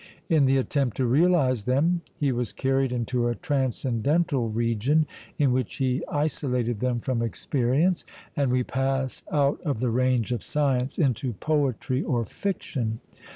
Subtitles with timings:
[0.29, 5.05] In the attempt to realize them, he was carried into a transcendental region
[5.37, 8.03] in which he isolated them from experience,
[8.35, 12.99] and we pass out of the range of science into poetry or fiction.